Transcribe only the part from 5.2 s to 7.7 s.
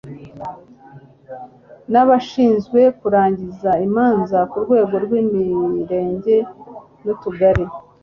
imirenge n utugari